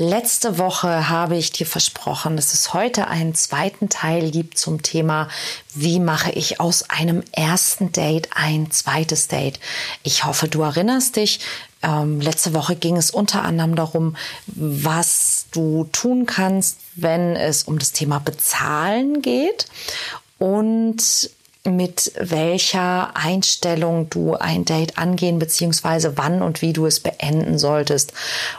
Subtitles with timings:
[0.00, 5.28] Letzte Woche habe ich dir versprochen, dass es heute einen zweiten Teil gibt zum Thema,
[5.74, 9.58] wie mache ich aus einem ersten Date ein zweites Date.
[10.04, 11.40] Ich hoffe, du erinnerst dich.
[11.82, 14.14] Ähm, letzte Woche ging es unter anderem darum,
[14.46, 19.66] was du tun kannst, wenn es um das Thema Bezahlen geht
[20.38, 21.28] und
[21.68, 28.12] mit welcher Einstellung du ein Date angehen beziehungsweise wann und wie du es beenden solltest.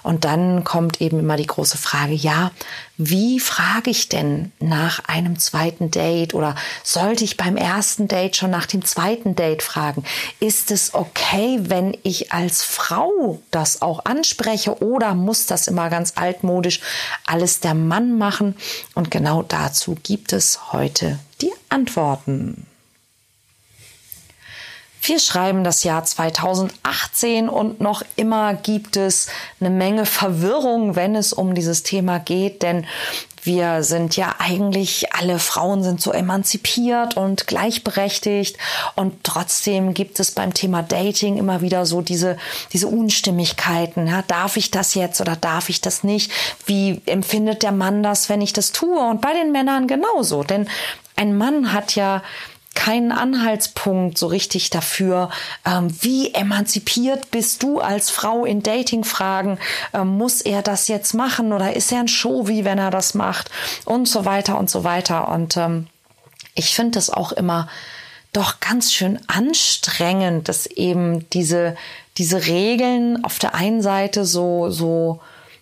[0.03, 2.51] Und dann kommt eben immer die große Frage, ja,
[3.01, 8.51] wie frage ich denn nach einem zweiten Date oder sollte ich beim ersten Date schon
[8.51, 10.03] nach dem zweiten Date fragen?
[10.41, 16.13] Ist es okay, wenn ich als Frau das auch anspreche oder muss das immer ganz
[16.15, 16.81] altmodisch
[17.25, 18.57] alles der Mann machen?
[18.95, 22.65] Und genau dazu gibt es heute die Antworten.
[25.01, 29.27] Wir schreiben das Jahr 2018 und noch immer gibt es
[29.59, 32.85] eine Menge Verwirrung, wenn es um dieses Thema geht, denn
[33.43, 38.57] wir sind ja eigentlich, alle Frauen sind so emanzipiert und gleichberechtigt
[38.95, 42.37] und trotzdem gibt es beim Thema Dating immer wieder so diese,
[42.73, 44.07] diese Unstimmigkeiten.
[44.07, 46.31] Ja, darf ich das jetzt oder darf ich das nicht?
[46.65, 48.99] Wie empfindet der Mann das, wenn ich das tue?
[48.99, 50.67] Und bei den Männern genauso, denn
[51.15, 52.21] ein Mann hat ja
[52.75, 55.29] keinen Anhaltspunkt so richtig dafür,
[55.65, 59.59] ähm, wie emanzipiert bist du als Frau in Dating-Fragen?
[59.93, 63.13] Ähm, muss er das jetzt machen oder ist er ein Show, wie wenn er das
[63.15, 63.49] macht?
[63.85, 65.29] Und so weiter und so weiter.
[65.29, 65.87] Und ähm,
[66.55, 67.67] ich finde das auch immer
[68.31, 71.75] doch ganz schön anstrengend, dass eben diese,
[72.17, 75.19] diese Regeln auf der einen Seite so, so,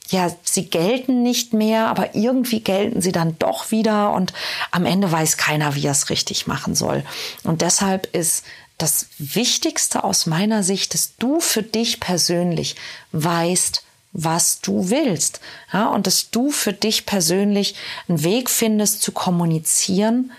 [0.09, 4.33] ja, sie gelten nicht mehr, aber irgendwie gelten sie dann doch wieder und
[4.71, 7.03] am Ende weiß keiner, wie er es richtig machen soll.
[7.43, 8.43] Und deshalb ist
[8.77, 12.75] das Wichtigste aus meiner Sicht, dass du für dich persönlich
[13.11, 15.41] weißt, was du willst.
[15.73, 17.75] Ja, und dass du für dich persönlich
[18.07, 20.31] einen Weg findest zu kommunizieren,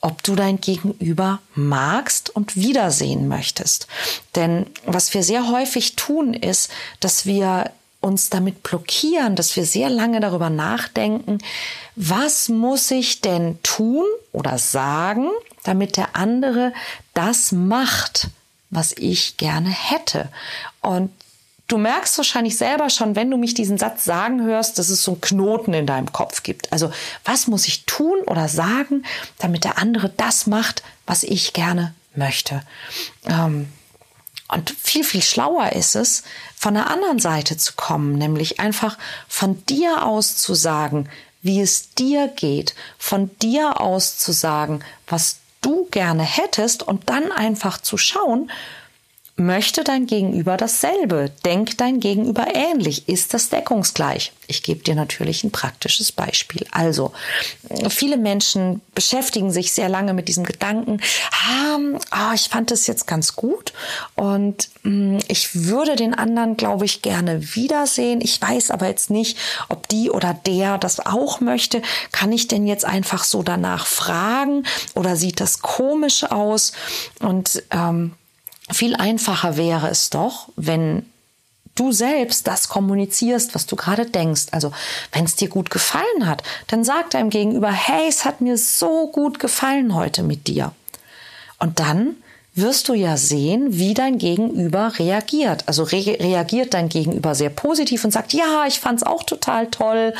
[0.00, 3.88] ob du dein Gegenüber magst und wiedersehen möchtest.
[4.36, 6.70] Denn was wir sehr häufig tun, ist,
[7.00, 11.38] dass wir uns damit blockieren, dass wir sehr lange darüber nachdenken,
[11.96, 15.28] was muss ich denn tun oder sagen,
[15.64, 16.72] damit der andere
[17.14, 18.28] das macht,
[18.70, 20.28] was ich gerne hätte.
[20.80, 21.10] Und
[21.66, 25.12] du merkst wahrscheinlich selber schon, wenn du mich diesen Satz sagen hörst, dass es so
[25.12, 26.72] einen Knoten in deinem Kopf gibt.
[26.72, 26.92] Also
[27.24, 29.04] was muss ich tun oder sagen,
[29.38, 32.62] damit der andere das macht, was ich gerne möchte.
[33.26, 33.68] Ähm,
[34.48, 36.22] und viel, viel schlauer ist es,
[36.56, 38.98] von der anderen Seite zu kommen, nämlich einfach
[39.28, 41.08] von dir aus zu sagen,
[41.42, 47.30] wie es dir geht, von dir aus zu sagen, was du gerne hättest und dann
[47.30, 48.50] einfach zu schauen,
[49.40, 51.30] Möchte dein Gegenüber dasselbe?
[51.44, 53.08] Denkt dein Gegenüber ähnlich?
[53.08, 54.32] Ist das deckungsgleich?
[54.48, 56.66] Ich gebe dir natürlich ein praktisches Beispiel.
[56.72, 57.12] Also,
[57.88, 61.00] viele Menschen beschäftigen sich sehr lange mit diesem Gedanken,
[61.30, 63.72] ah, oh, ich fand es jetzt ganz gut
[64.16, 68.20] und mh, hm, ich würde den anderen, glaube ich, gerne wiedersehen.
[68.20, 69.38] Ich weiß aber jetzt nicht,
[69.68, 71.80] ob die oder der das auch möchte.
[72.10, 74.64] Kann ich denn jetzt einfach so danach fragen
[74.96, 76.72] oder sieht das komisch aus?
[77.20, 78.14] Und ähm,
[78.70, 81.06] viel einfacher wäre es doch, wenn
[81.74, 84.46] du selbst das kommunizierst, was du gerade denkst.
[84.50, 84.72] Also,
[85.12, 89.08] wenn es dir gut gefallen hat, dann sag deinem Gegenüber, hey, es hat mir so
[89.08, 90.72] gut gefallen heute mit dir.
[91.58, 92.16] Und dann
[92.54, 95.64] wirst du ja sehen, wie dein Gegenüber reagiert.
[95.66, 100.12] Also re reagiert dein Gegenüber sehr positiv und sagt, ja, ich fand's auch total toll.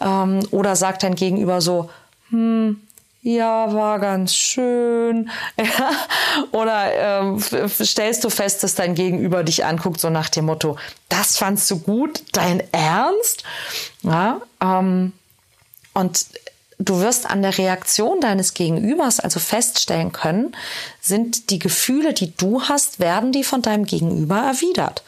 [0.00, 1.90] Ähm, oder sagt dein Gegenüber so,
[2.30, 2.80] hm,
[3.26, 5.30] ja, war ganz schön.
[6.52, 10.76] Oder ähm, stellst du fest, dass dein Gegenüber dich anguckt, so nach dem Motto,
[11.08, 13.42] das fandst du gut, dein Ernst?
[14.02, 15.12] Ja, ähm,
[15.92, 16.26] und
[16.78, 20.54] du wirst an der Reaktion deines Gegenübers also feststellen können,
[21.00, 25.02] sind die Gefühle, die du hast, werden die von deinem Gegenüber erwidert.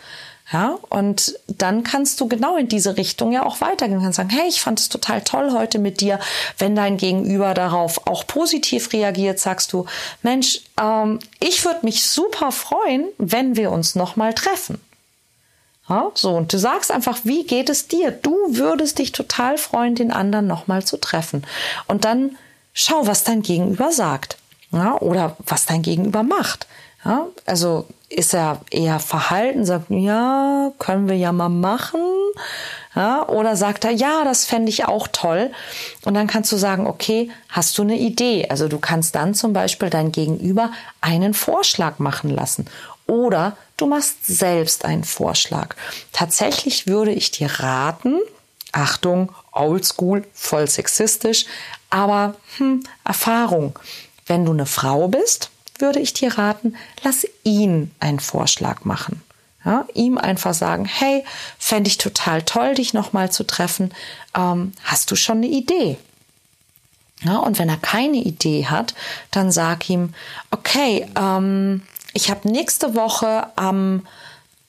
[0.51, 3.99] Ja, und dann kannst du genau in diese Richtung ja auch weitergehen.
[3.99, 6.19] Du kannst sagen, hey, ich fand es total toll heute mit dir.
[6.57, 9.85] Wenn dein Gegenüber darauf auch positiv reagiert, sagst du,
[10.23, 14.81] Mensch, ähm, ich würde mich super freuen, wenn wir uns nochmal treffen.
[15.87, 18.11] Ja, so, und du sagst einfach, wie geht es dir?
[18.11, 21.47] Du würdest dich total freuen, den anderen nochmal zu treffen.
[21.89, 22.37] Und dann
[22.73, 24.39] schau, was dein Gegenüber sagt.
[24.71, 26.67] Ja, oder was dein Gegenüber macht.
[27.05, 32.01] Ja, also ist er eher verhalten, sagt, ja, können wir ja mal machen.
[32.95, 35.53] Ja, oder sagt er, ja, das fände ich auch toll.
[36.05, 38.49] Und dann kannst du sagen, okay, hast du eine Idee?
[38.49, 42.67] Also du kannst dann zum Beispiel dein Gegenüber einen Vorschlag machen lassen.
[43.07, 45.77] Oder du machst selbst einen Vorschlag.
[46.13, 48.21] Tatsächlich würde ich dir raten,
[48.73, 51.47] Achtung, oldschool, voll sexistisch,
[51.91, 53.79] aber hm, Erfahrung.
[54.27, 59.23] Wenn du eine Frau bist, würde ich dir raten, lass ihn einen Vorschlag machen.
[59.65, 61.25] Ja, ihm einfach sagen, hey,
[61.59, 63.93] fände ich total toll, dich nochmal zu treffen.
[64.35, 65.99] Ähm, hast du schon eine Idee?
[67.23, 68.95] Ja, und wenn er keine Idee hat,
[69.33, 70.15] dann sag ihm,
[70.53, 71.83] okay, ähm,
[72.15, 74.07] ich habe nächste Woche am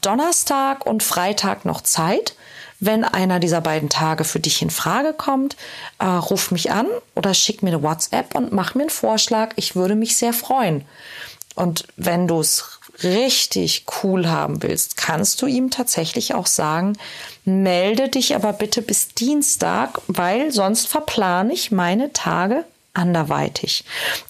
[0.02, 2.36] Donnerstag und Freitag noch Zeit.
[2.80, 5.58] Wenn einer dieser beiden Tage für dich in Frage kommt,
[6.00, 9.52] äh, ruf mich an oder schick mir eine WhatsApp und mach mir einen Vorschlag.
[9.56, 10.86] Ich würde mich sehr freuen.
[11.56, 16.98] Und wenn du es richtig cool haben willst, kannst du ihm tatsächlich auch sagen,
[17.46, 23.84] melde dich aber bitte bis Dienstag, weil sonst verplane ich meine Tage anderweitig.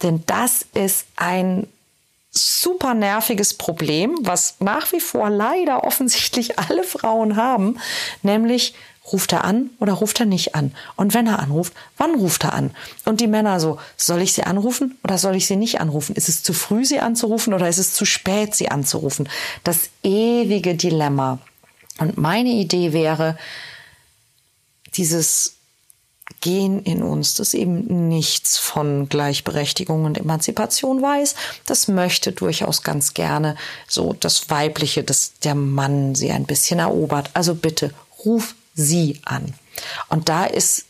[0.04, 1.68] Denn das ist ein
[2.40, 7.80] super nerviges Problem, was nach wie vor leider offensichtlich alle Frauen haben,
[8.22, 8.74] nämlich
[9.12, 10.74] ruft er an oder ruft er nicht an?
[10.96, 12.72] Und wenn er anruft, wann ruft er an?
[13.06, 16.16] Und die Männer so, soll ich sie anrufen oder soll ich sie nicht anrufen?
[16.16, 19.28] Ist es zu früh, sie anzurufen oder ist es zu spät, sie anzurufen?
[19.64, 21.40] Das ewige Dilemma.
[22.00, 23.38] Und meine Idee wäre,
[24.96, 25.59] dieses
[26.42, 31.36] Gen in uns, das eben nichts von Gleichberechtigung und Emanzipation weiß,
[31.66, 33.56] das möchte durchaus ganz gerne
[33.88, 37.30] so das Weibliche, dass der Mann sie ein bisschen erobert.
[37.34, 37.94] Also bitte
[38.26, 39.54] ruf sie an.
[40.08, 40.86] Und da ist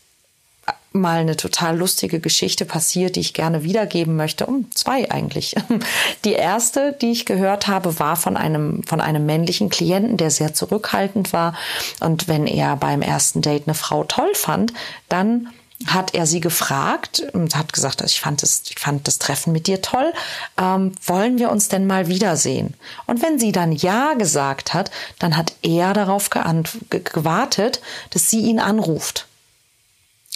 [0.92, 4.46] mal eine total lustige Geschichte passiert, die ich gerne wiedergeben möchte.
[4.46, 5.54] Um zwei eigentlich.
[6.24, 10.52] Die erste, die ich gehört habe, war von einem, von einem männlichen Klienten, der sehr
[10.52, 11.54] zurückhaltend war.
[12.00, 14.72] Und wenn er beim ersten Date eine Frau toll fand,
[15.08, 15.48] dann
[15.86, 19.66] hat er sie gefragt und hat gesagt, ich fand das, ich fand das Treffen mit
[19.66, 20.12] dir toll.
[20.58, 22.74] Ähm, wollen wir uns denn mal wiedersehen?
[23.06, 27.80] Und wenn sie dann ja gesagt hat, dann hat er darauf gewartet,
[28.10, 29.26] dass sie ihn anruft.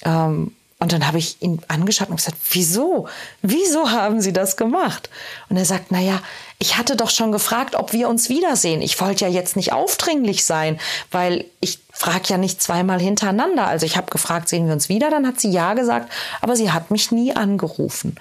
[0.03, 3.09] Ähm, und dann habe ich ihn angeschaut und gesagt, wieso?
[3.41, 5.09] Wieso haben Sie das gemacht?
[5.49, 6.21] Und er sagt, na ja,
[6.59, 8.83] ich hatte doch schon gefragt, ob wir uns wiedersehen.
[8.83, 10.79] Ich wollte ja jetzt nicht aufdringlich sein,
[11.11, 13.67] weil ich frage ja nicht zweimal hintereinander.
[13.67, 15.11] Also ich habe gefragt, sehen wir uns wieder?
[15.11, 16.13] Dann hat sie ja gesagt,
[16.43, 18.17] aber sie hat mich nie angerufen.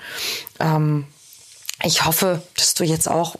[0.60, 1.06] Ähm,
[1.84, 3.36] ich hoffe, dass du jetzt auch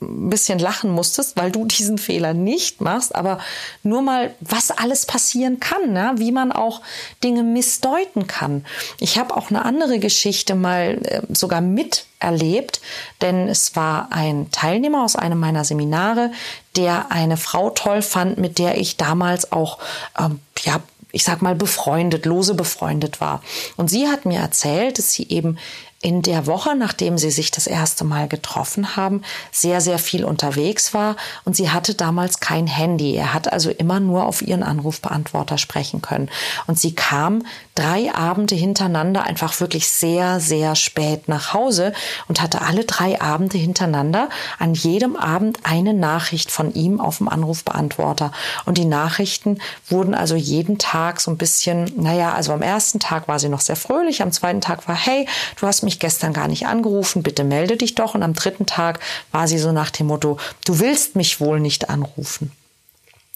[0.00, 3.38] ein bisschen lachen musstest, weil du diesen Fehler nicht machst, aber
[3.82, 6.12] nur mal, was alles passieren kann, ne?
[6.16, 6.80] wie man auch
[7.22, 8.64] Dinge missdeuten kann.
[9.00, 12.80] Ich habe auch eine andere Geschichte mal äh, sogar miterlebt,
[13.20, 16.30] denn es war ein Teilnehmer aus einem meiner Seminare,
[16.76, 19.78] der eine Frau toll fand, mit der ich damals auch
[20.18, 20.80] ähm, ja
[21.14, 23.40] ich sag mal, befreundet, lose befreundet war.
[23.76, 25.58] Und sie hat mir erzählt, dass sie eben
[26.04, 30.92] in der Woche, nachdem sie sich das erste Mal getroffen haben, sehr, sehr viel unterwegs
[30.92, 31.16] war
[31.46, 33.14] und sie hatte damals kein Handy.
[33.14, 36.28] Er hat also immer nur auf ihren Anrufbeantworter sprechen können.
[36.66, 41.92] Und sie kam drei Abende hintereinander einfach wirklich sehr, sehr spät nach Hause
[42.28, 44.28] und hatte alle drei Abende hintereinander
[44.58, 48.32] an jedem Abend eine Nachricht von ihm auf dem Anrufbeantworter.
[48.64, 53.26] Und die Nachrichten wurden also jeden Tag so ein bisschen, naja, also am ersten Tag
[53.26, 55.26] war sie noch sehr fröhlich, am zweiten Tag war, hey,
[55.60, 58.14] du hast mich gestern gar nicht angerufen, bitte melde dich doch.
[58.14, 59.00] Und am dritten Tag
[59.32, 62.52] war sie so nach dem Motto, du willst mich wohl nicht anrufen.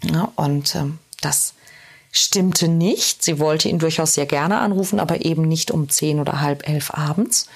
[0.04, 1.54] Ja, und ähm, das
[2.19, 3.23] stimmte nicht.
[3.23, 6.93] Sie wollte ihn durchaus sehr gerne anrufen, aber eben nicht um zehn oder halb elf
[6.93, 7.47] abends.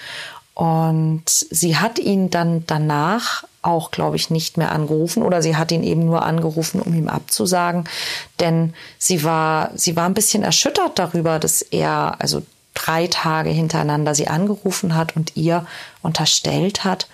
[0.55, 5.73] Und sie hat ihn dann danach auch, glaube ich, nicht mehr angerufen oder sie hat
[5.73, 7.85] ihn eben nur angerufen, um ihm abzusagen,
[8.41, 12.43] denn sie war, sie war ein bisschen erschüttert darüber, dass er, also
[12.75, 15.67] drei Tage hintereinander sie angerufen hat und ihr
[16.03, 17.07] unterstellt hat,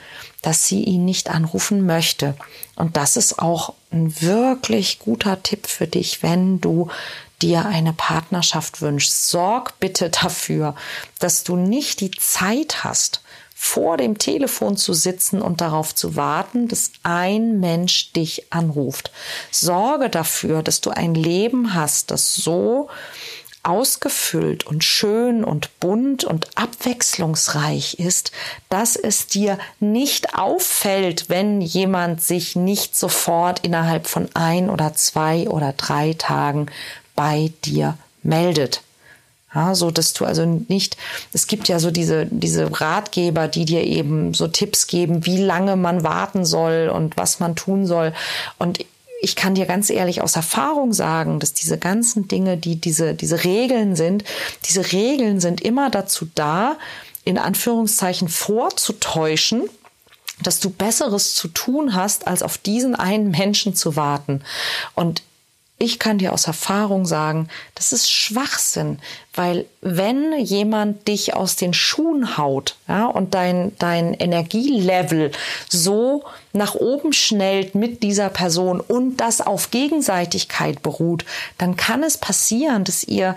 [0.42, 2.34] dass sie ihn nicht anrufen möchte.
[2.76, 6.88] Und das ist auch ein wirklich guter Tipp für dich, wenn du
[7.42, 9.28] dir eine Partnerschaft wünschst.
[9.28, 10.74] Sorg bitte dafür,
[11.18, 13.22] dass du nicht die Zeit hast,
[13.60, 19.10] vor dem Telefon zu sitzen und darauf zu warten, dass ein Mensch dich anruft.
[19.50, 22.88] Sorge dafür, dass du ein Leben hast, das so
[23.64, 28.30] ausgefüllt und schön und bunt und abwechslungsreich ist,
[28.68, 35.48] dass es dir nicht auffällt, wenn jemand sich nicht sofort innerhalb von ein oder zwei
[35.48, 36.66] oder drei Tagen
[37.18, 38.82] bei dir meldet.
[39.52, 40.96] Ja, so dass du also nicht,
[41.32, 45.74] es gibt ja so diese, diese Ratgeber, die dir eben so Tipps geben, wie lange
[45.74, 48.12] man warten soll und was man tun soll.
[48.58, 48.78] Und
[49.20, 53.42] ich kann dir ganz ehrlich aus Erfahrung sagen, dass diese ganzen Dinge, die diese, diese
[53.42, 54.22] Regeln sind,
[54.66, 56.76] diese Regeln sind immer dazu da,
[57.24, 59.68] in Anführungszeichen vorzutäuschen,
[60.40, 64.42] dass du Besseres zu tun hast, als auf diesen einen Menschen zu warten.
[64.94, 65.22] Und
[65.78, 68.98] ich kann dir aus Erfahrung sagen, das ist Schwachsinn,
[69.32, 75.30] weil wenn jemand dich aus den Schuhen haut ja, und dein, dein Energielevel
[75.68, 81.24] so nach oben schnellt mit dieser Person und das auf Gegenseitigkeit beruht,
[81.58, 83.36] dann kann es passieren, dass ihr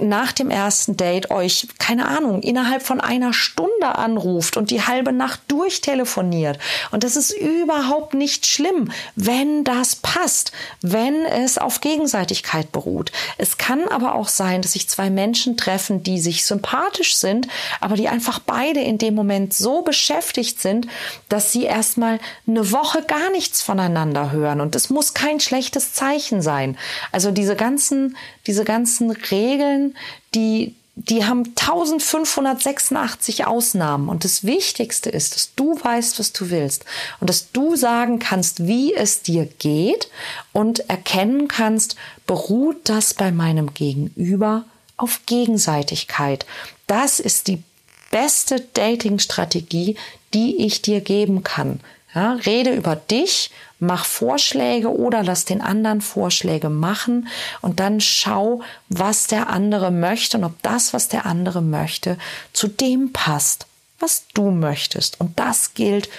[0.00, 5.12] nach dem ersten Date euch, keine Ahnung, innerhalb von einer Stunde anruft und die halbe
[5.12, 6.58] Nacht durchtelefoniert.
[6.90, 13.12] Und das ist überhaupt nicht schlimm, wenn das passt, wenn es auf Gegenseitigkeit beruht.
[13.36, 17.48] Es kann aber auch sein, dass sich zwei Menschen treffen, die sich sympathisch sind,
[17.80, 20.86] aber die einfach beide in dem Moment so beschäftigt sind,
[21.28, 24.60] dass sie erstmal eine Woche gar nichts voneinander hören.
[24.60, 26.78] Und es muss kein schlechtes Zeichen sein.
[27.10, 29.96] Also diese ganzen, diese ganzen Regeln,
[30.34, 34.08] die, die haben 1586 Ausnahmen.
[34.08, 36.84] Und das Wichtigste ist, dass du weißt, was du willst
[37.20, 40.08] und dass du sagen kannst, wie es dir geht
[40.52, 41.96] und erkennen kannst,
[42.26, 44.64] beruht das bei meinem Gegenüber
[44.96, 46.46] auf Gegenseitigkeit.
[46.86, 47.62] Das ist die
[48.10, 49.96] beste Dating-Strategie,
[50.34, 51.80] die ich dir geben kann.
[52.14, 57.28] Ja, rede über dich, mach Vorschläge oder lass den anderen Vorschläge machen
[57.62, 62.18] und dann schau, was der andere möchte und ob das, was der andere möchte,
[62.52, 63.66] zu dem passt,
[63.98, 65.20] was du möchtest.
[65.20, 66.10] Und das gilt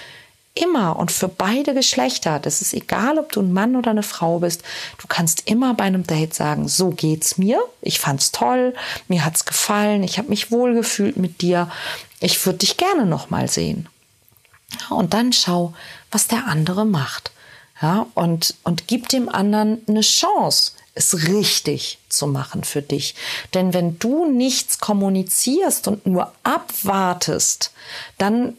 [0.54, 2.38] immer und für beide Geschlechter.
[2.38, 4.62] Das ist egal, ob du ein Mann oder eine Frau bist.
[4.98, 7.60] Du kannst immer bei einem Date sagen, so geht's mir.
[7.80, 8.74] Ich fand's toll,
[9.08, 11.70] mir hat's gefallen, ich habe mich wohlgefühlt mit dir.
[12.20, 13.88] Ich würde dich gerne noch mal sehen.
[14.90, 15.74] Und dann schau,
[16.10, 17.32] was der andere macht.
[17.82, 23.16] Ja, und, und gib dem anderen eine Chance, es richtig zu machen für dich.
[23.52, 27.72] Denn wenn du nichts kommunizierst und nur abwartest,
[28.18, 28.56] dann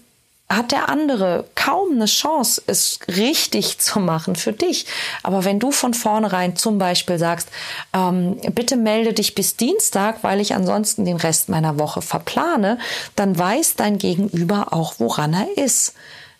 [0.47, 4.85] hat der andere kaum eine Chance, es richtig zu machen für dich.
[5.23, 7.49] Aber wenn du von vornherein zum Beispiel sagst,
[7.93, 12.77] ähm, bitte melde dich bis Dienstag, weil ich ansonsten den Rest meiner Woche verplane,
[13.15, 15.93] dann weiß dein Gegenüber auch, woran er ist.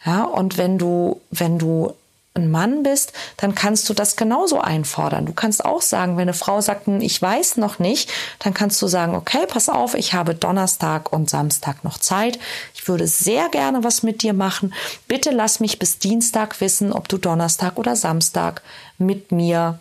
[0.05, 1.95] Ja, und wenn du, wenn du
[2.35, 5.25] ein Mann bist, dann kannst du das genauso einfordern.
[5.25, 8.81] Du kannst auch sagen, wenn eine Frau sagt, hm, ich weiß noch nicht, dann kannst
[8.81, 12.37] du sagen, okay, pass auf, ich habe Donnerstag und Samstag noch Zeit.
[12.73, 14.73] Ich würde sehr gerne was mit dir machen.
[15.07, 18.61] Bitte lass mich bis Dienstag wissen, ob du Donnerstag oder Samstag
[18.97, 19.79] mit mir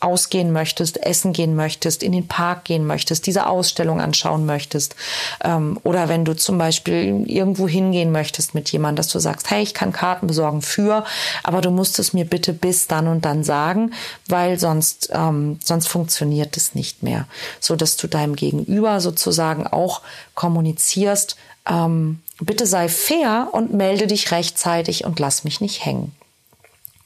[0.00, 4.96] ausgehen möchtest, essen gehen möchtest, in den Park gehen möchtest, diese Ausstellung anschauen möchtest.
[5.44, 9.62] Ähm, oder wenn du zum Beispiel irgendwo hingehen möchtest mit jemandem, dass du sagst, hey,
[9.62, 11.04] ich kann Karten besorgen für,
[11.42, 13.92] aber du musst es mir bitte bis dann und dann sagen,
[14.26, 17.26] weil sonst, ähm, sonst funktioniert es nicht mehr.
[17.60, 20.00] So dass du deinem Gegenüber sozusagen auch
[20.34, 21.36] kommunizierst,
[21.68, 26.12] ähm, bitte sei fair und melde dich rechtzeitig und lass mich nicht hängen.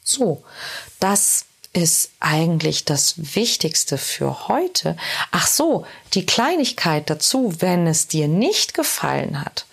[0.02, 0.44] So,
[1.00, 4.96] das ist eigentlich das Wichtigste für heute.
[5.32, 9.66] Ach so, die Kleinigkeit dazu, wenn es dir nicht gefallen hat,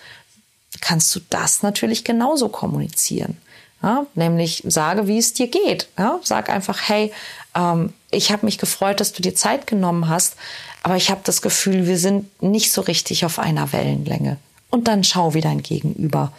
[0.81, 3.37] kannst du das natürlich genauso kommunizieren.
[3.83, 5.87] Ja, nämlich sage, wie es dir geht.
[5.97, 7.11] Ja, sag einfach, hey,
[7.55, 10.35] ähm, ich habe mich gefreut, dass du dir Zeit genommen hast,
[10.83, 14.37] aber ich habe das Gefühl, wir sind nicht so richtig auf einer Wellenlänge.
[14.69, 16.31] Und dann schau, wie dein Gegenüber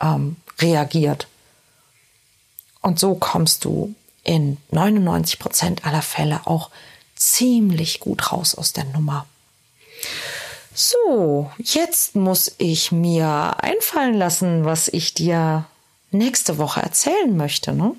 [0.00, 1.26] ähm, reagiert.
[2.82, 6.70] Und so kommst du in 99 Prozent aller Fälle auch
[7.16, 9.26] ziemlich gut raus aus der Nummer.
[10.74, 15.66] So, jetzt muss ich mir einfallen lassen, was ich dir
[16.10, 17.72] nächste Woche erzählen möchte.
[17.72, 17.94] Ne?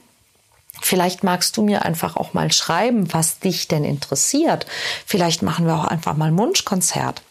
[0.82, 4.66] Vielleicht magst du mir einfach auch mal schreiben, was dich denn interessiert.
[5.06, 7.22] Vielleicht machen wir auch einfach mal ein Wunschkonzert.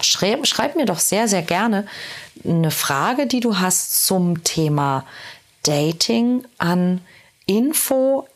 [0.00, 1.86] Schreib, schreib mir doch sehr, sehr gerne
[2.44, 5.04] eine Frage, die du hast zum Thema
[5.62, 7.00] Dating an
[7.46, 8.26] info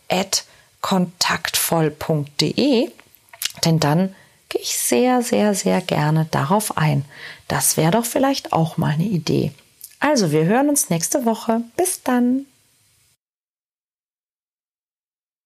[0.80, 2.90] kontaktvoll.de,
[3.64, 4.14] denn dann
[4.48, 7.04] gehe ich sehr, sehr, sehr gerne darauf ein.
[7.48, 9.52] Das wäre doch vielleicht auch mal eine Idee.
[10.00, 11.62] Also, wir hören uns nächste Woche.
[11.76, 12.46] Bis dann.